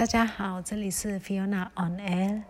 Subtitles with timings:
[0.00, 2.42] 大家好，这里是 Fiona on Air。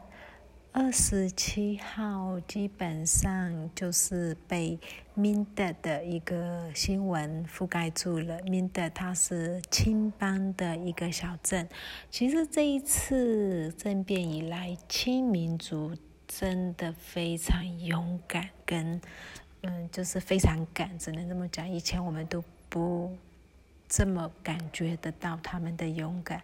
[0.70, 4.78] 二十七号基本上就是被
[5.16, 8.40] Minda 的一个新闻覆盖住了。
[8.42, 11.68] Minda 它是青邦的一个小镇。
[12.08, 15.96] 其实这一次政变以来，青民族
[16.28, 19.00] 真的非常勇敢，跟
[19.62, 21.68] 嗯，就是非常敢，只能这么讲。
[21.68, 23.10] 以前我们都不。
[23.90, 26.40] 这么感觉得到他们的勇敢。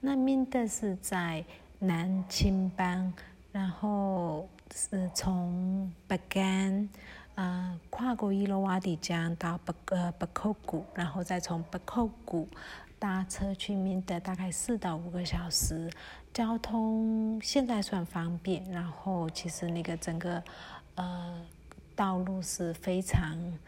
[0.00, 1.42] 那明德是在
[1.78, 3.10] 南青邦，
[3.50, 6.86] 然后是从北干，
[7.36, 12.46] 呃，跨过伊洛瓦底江到北呃北扣谷，然后再从北扣谷
[12.98, 15.90] 搭车去明德，大概四到五个小时。
[16.34, 20.42] 交通现在算方便，然后其实那个整个
[20.96, 21.40] 呃
[21.96, 23.58] 道路是非常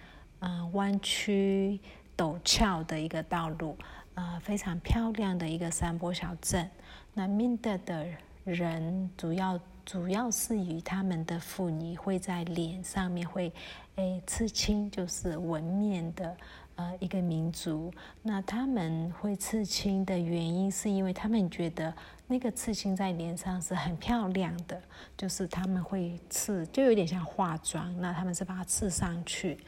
[0.40, 1.80] 嗯弯曲。
[2.16, 3.76] 陡峭的一个道路，
[4.14, 6.68] 呃，非常漂亮的一个山坡小镇。
[7.14, 8.06] 那明德的
[8.44, 13.52] 人主要主要是以他们的妇女会在脸上面会
[13.96, 16.36] 诶刺青，就是纹面的
[16.76, 17.92] 呃一个民族。
[18.22, 21.92] 那他们会刺青的原因，是因为他们觉得
[22.26, 24.80] 那个刺青在脸上是很漂亮的，
[25.16, 27.94] 就是他们会刺，就有点像化妆。
[28.00, 29.58] 那他们是把它刺上去。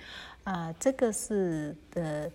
[0.44, 2.30] 啊，这个是的，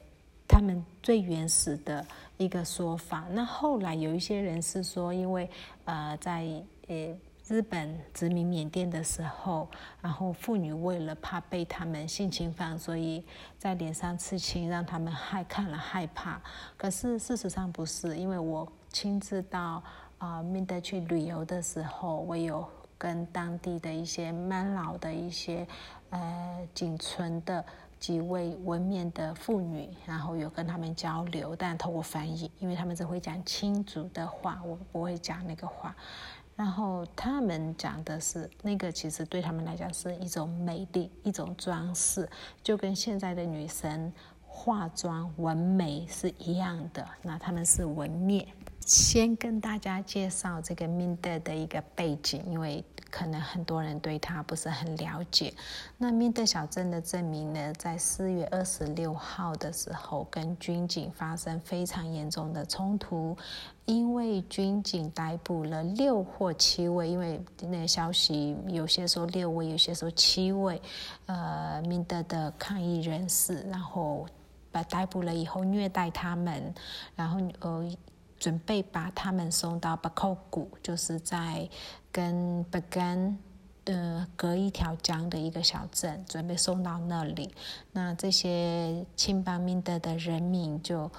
[0.49, 2.03] 他们最原始的
[2.37, 3.23] 一个说法。
[3.31, 5.47] 那后来有一些人是说，因为
[5.85, 6.43] 呃，在
[6.87, 7.15] 呃
[7.47, 9.69] 日本殖民缅甸的时候，
[10.01, 13.23] 然后妇女为了怕被他们性侵犯，所以
[13.59, 16.41] 在脸上刺青，让他们害看了害怕。
[16.75, 19.83] 可是事实上不是，因为我亲自到
[20.17, 25.67] 啊缅甸去旅游的时候，我有跟当地的一些蛮老的一些
[26.09, 27.63] 呃仅存的。
[27.99, 35.95] 几位纹面的妇女，然后有跟他们交流，但透过翻译，因为他们只会讲亲族的话，我不会讲那个话。
[36.55, 42.29] 然后他们讲的是那个，其实对他们来讲是一种美丽，一种装饰，
[42.61, 44.11] 就跟现在的女生
[44.45, 47.07] 化妆纹眉是一样的。
[47.21, 48.45] 那他们是纹面。
[48.89, 55.53] 先跟大家介绍这个明德的一个背景，因为可能很多人对他不是很了解。
[55.95, 63.37] 那明德小镇的证明呢，在四月二十六号的时候，跟军警发生非常严重的冲突，
[63.85, 70.81] 因为军警逮捕了六或七位，因为那个消息有些说六位，有些说七位，
[71.27, 74.25] 呃，明德的抗议人士，然后
[74.71, 76.73] 把逮捕了以后虐待他们，
[77.15, 77.87] 然后呃。
[78.39, 81.69] 准备把他们送到巴扣谷，就是在
[82.09, 83.37] 跟巴干
[83.83, 87.53] 呃隔一条江的一个小镇，准备送到那里。
[87.91, 91.11] 那这些亲巴明德的人民就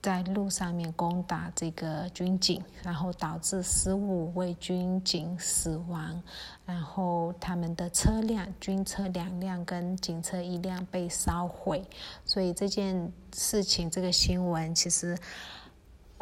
[0.00, 6.22] 在路上面攻打这个军警，然后导致十五位军警死亡，
[6.64, 11.84] 然后他们的车辆军车两辆跟警车一辆被烧毁。
[12.24, 15.18] 所以这件事情，这个新闻其实。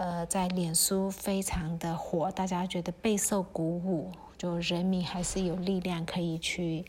[0.00, 6.83] 呃，在脸书非常的火，大家觉得备受鼓舞，就人民还是有力量可以去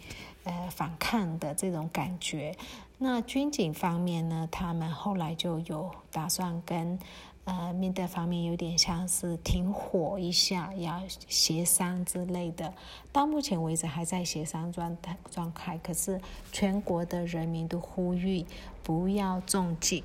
[0.46, 2.56] 呃反抗的这种感觉。
[3.00, 6.98] 那军警方面呢，他们后来就有打算跟
[7.44, 12.74] 呃面对方面有点像是停火一下，要协商之类的。
[13.12, 16.22] 到目前为止还在协商状态状态，可是
[16.54, 18.46] 全国的人民都呼吁
[18.82, 20.02] 不要中计，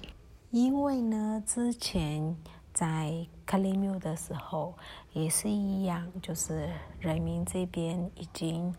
[0.50, 2.37] 因为呢之前。
[2.76, 4.75] 在克里米的时候
[5.14, 6.69] 也是一样，就是
[7.00, 8.75] 人民这边已经，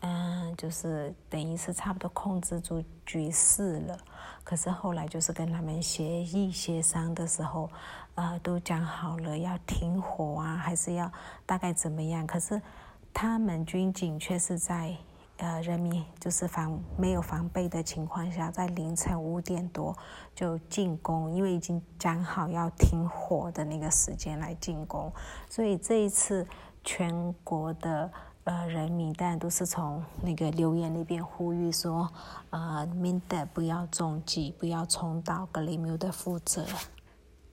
[0.00, 3.98] 嗯，就是等于是差不多控制住局势了。
[4.42, 7.68] 可是后来就是跟他们协议协商的时候，
[8.14, 11.12] 呃，都讲好了要停火啊，还是要
[11.44, 12.26] 大概怎么样？
[12.26, 12.58] 可是
[13.12, 14.96] 他们军警却是在。
[15.42, 19.92] 呃，人民就是防没有防备的情况下，在凌晨五点多
[20.36, 25.12] 就进攻，因为已经讲好要停火的那个时间来进攻，
[25.50, 26.46] 所以这一次
[26.84, 28.08] 全国的
[28.44, 32.08] 呃人民当然都是从那个留言那边呼吁说，
[32.50, 36.64] 呃，明德不要中计，不要重蹈格里缪的覆辙。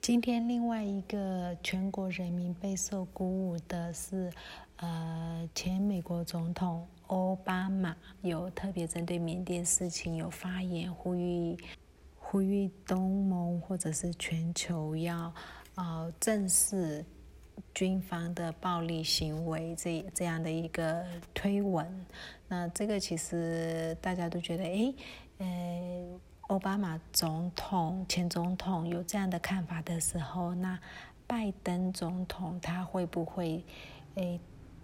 [0.00, 4.32] 今天另外一个全国人民备受鼓舞的是，
[4.76, 6.86] 呃，前美国总统。
[7.10, 11.56] 奥巴马有特别针对缅甸事情有发言，呼吁
[12.16, 15.32] 呼吁东盟或者是全球要
[15.74, 17.04] 呃正视
[17.74, 21.04] 军方的暴力行为这这样的一个
[21.34, 21.84] 推文。
[22.46, 24.94] 那这个其实大家都觉得，诶，
[25.38, 30.78] 呃，奥巴马总统前总统有这样的看法的时候，那
[31.26, 33.64] 拜登总统他会不会
[34.14, 34.38] 诶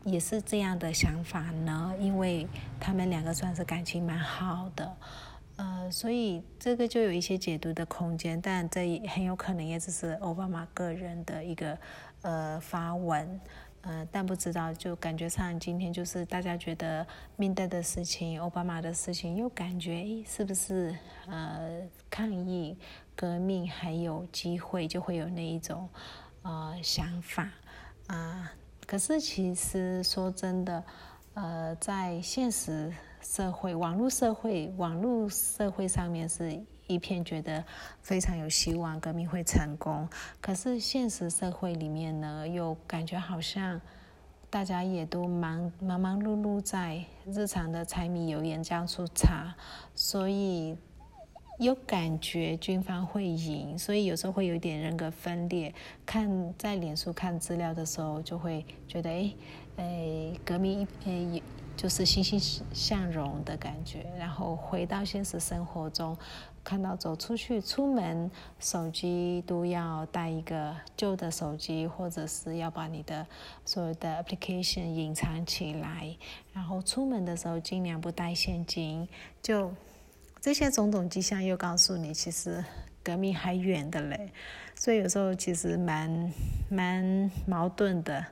[0.06, 1.92] 也是这样的想法呢？
[1.98, 2.46] 因为
[2.78, 4.96] 他们两个算是感情蛮好的，
[5.56, 11.76] 呃，所以这个就有一些解读的空间，但这很有可能也只是奥巴马个人的一个
[12.22, 13.40] 呃发文。
[13.82, 17.06] 呃，但不知道，就感觉上今天就是大家觉得
[17.36, 20.96] 面对的事情、奥巴马的事情，又感觉，是不是
[21.28, 22.76] 呃抗议、
[23.16, 25.88] 革命还有机会，就会有那一种
[26.42, 27.48] 呃想法
[28.06, 28.52] 啊？
[28.86, 30.84] 可是其实说真的，
[31.34, 36.62] 呃，在现实社会、网络社会、网络社会上面是。
[36.88, 37.64] 一片觉得
[38.00, 40.08] 非常有希望，革命会成功。
[40.40, 43.80] 可是现实社会里面呢，又感觉好像
[44.48, 49.52] 大家也都忙忙忙碌碌在日常的柴米油盐酱醋茶，
[49.96, 50.78] 所以
[51.58, 55.72] 有感觉军方会赢，所以有时候会有点人格分裂。
[56.04, 59.34] 看在脸书看资料的时候，就会觉得哎
[59.76, 61.42] 哎，革命哎。
[61.76, 62.40] 就是欣欣
[62.72, 66.16] 向荣的感觉，然后回到现实生活中，
[66.64, 73.26] 看到走出去出门，手机都要带一个旧的手机，或者是要把你的
[73.66, 76.16] 所有的 application 隐藏起来，
[76.54, 79.06] 然后出门的时候尽量不带现金，
[79.42, 79.70] 就
[80.46, 82.64] 这些种种迹象又告诉你，其实
[83.02, 84.30] 革命还远的嘞，
[84.76, 86.32] 所以有时候其实蛮
[86.70, 88.24] 蛮矛盾的，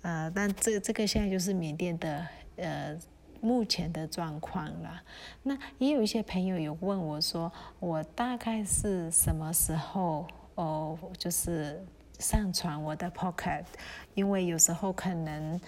[0.00, 2.26] 呃，但这这个现在就是缅甸的。
[2.56, 2.96] 呃，
[3.42, 5.02] 目前的状况了。
[5.42, 11.84] 那也有一些朋友有问我说，我大概是什么时候哦，就是
[12.18, 13.64] 上传我的 Pocket？
[14.14, 15.60] 因为有时候可能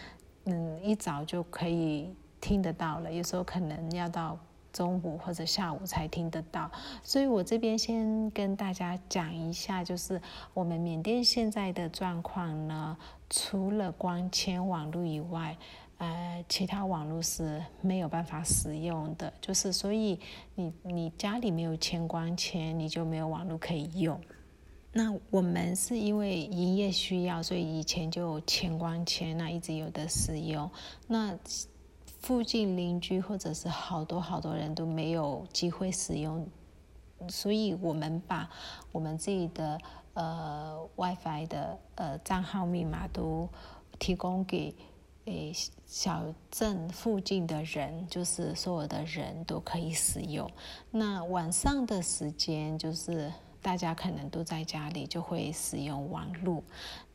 [0.47, 4.39] 嗯一早就可以听得到了，有时候可能要到
[4.73, 6.71] 中午或者下午才听得到。
[7.03, 10.21] 所以我这边先跟大家讲一下，就是
[10.55, 12.97] 我们缅甸现在的状况呢，
[13.29, 15.57] 除了光纤网络以外。
[16.03, 20.19] 呃，其他网络是没有办法使用的，就是所以
[20.55, 24.19] 你你家里没有牵光纤，你就没有网络可以用。
[24.95, 30.71] 那我们是因为营业需要，所以以前就牵光纤，那一直有的使用。
[31.07, 31.39] 那
[32.21, 36.47] 附近邻居或者是好多好多人都没有机会使用，
[37.29, 38.49] 所以我们把
[38.93, 39.81] 我们自己的
[40.15, 43.49] 呃 WiFi 的呃账号密码都
[43.99, 44.75] 提供给。
[45.27, 45.53] 诶，
[45.87, 50.51] 小镇附近的人，就是所有的人都可以使用。
[50.91, 53.31] 那晚上的时间，就是
[53.61, 56.65] 大家可能都在家里，就会使用网络。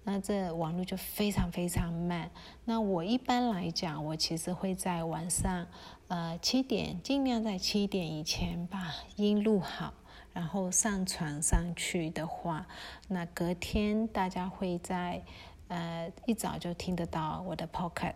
[0.05, 2.31] 那这网络就非常非常慢。
[2.63, 5.67] 那我一般来讲，我其实会在晚上，
[6.07, 9.93] 呃，七点，尽量在七点以前把音录好，
[10.31, 12.65] 然后上传上去的话，
[13.09, 15.21] 那隔天大家会在。
[15.67, 18.13] 呃，一早就听得到我的 Pocket，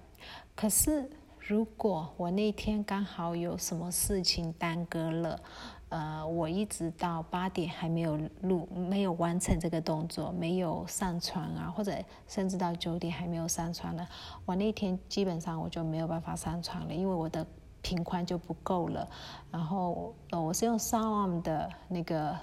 [0.56, 1.10] 可是
[1.40, 5.42] 如果我那天刚好有什么事情耽搁了，
[5.90, 11.94] 呃，我一直到八点还没有录，没有完成这个动作，没有上传啊，或者
[12.28, 14.08] 甚至到九点还没有上传呢，
[14.46, 17.46] 我那天基本上我就没有办法上传了，因为我的
[17.82, 19.08] 频宽就不够了。
[19.52, 22.38] 然后，呃，我是用 s o u n 的那个，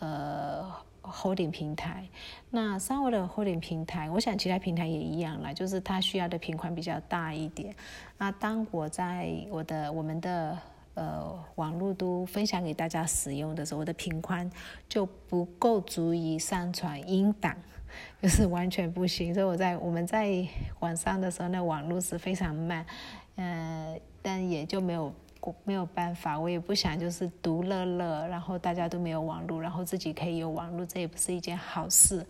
[0.00, 0.72] 呃。
[1.10, 2.06] holding 平台，
[2.50, 7.74] 那三维的 holding 平台，我想其他平台也一样啦，就是它需要的频宽比较大一点。
[8.18, 10.58] 那当我在我的我们的
[10.98, 14.50] 呃网络都分享给大家使用的时候，我的频宽
[14.88, 17.56] 就不够足以上传音档，
[18.20, 19.32] 就是完全不行。
[19.32, 20.46] 所以我在我们在
[20.80, 22.84] 晚上的时候，那网络是非常慢，
[23.36, 25.12] 呃，但也就没有。
[25.64, 32.26] 没有办法，我也不想就是独乐乐，然后大家都没有网络，然后自己可以有网络，这也不是一件好事。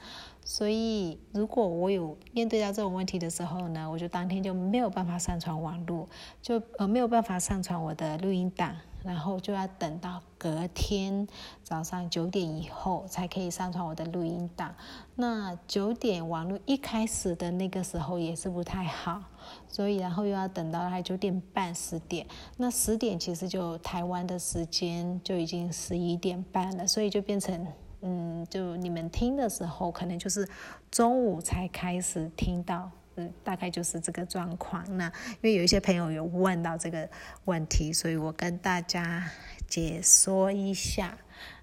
[0.51, 6.09] 所以，如果我有面对到这种问题的时候呢，我就当天就没有办法上传网络，
[6.41, 8.75] 就呃没有办法上传我的录音档。
[9.05, 11.27] 然后就要等到隔天
[11.63, 14.75] 早上九点以后才可以上传我的录音档。
[15.15, 19.23] 那九点网络一开始的那个时候也是不太好，
[19.69, 22.27] 所以然后又要等到还九点半十点。
[22.57, 27.67] 那十点其实就台湾的时间就已经十一点半了，所以就变成
[28.03, 30.49] 嗯，就你们听的时候可能就是
[30.91, 32.91] 中午才开始听到。
[33.21, 34.85] 嗯大概就是这个状况。
[34.97, 37.11] 那因为有一些朋友有问到这个
[37.47, 39.29] 问题，所以我跟大家
[39.67, 41.19] 解说一下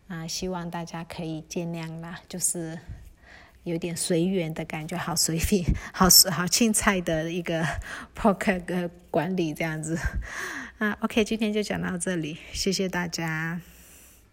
[0.09, 2.19] 啊，希望大家可以见谅啦。
[2.27, 2.77] 就是
[3.63, 5.63] 有点随缘的感觉，好随便，
[5.93, 7.63] 好好青菜的一个
[8.13, 9.97] pocket 管理这样子
[10.79, 10.91] 啊。
[10.99, 13.61] OK，今天就讲到这里，谢谢大家。